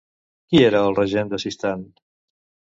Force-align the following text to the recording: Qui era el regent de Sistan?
Qui 0.53 0.61
era 0.69 0.79
el 0.85 0.97
regent 1.01 1.29
de 1.35 1.41
Sistan? 1.45 1.85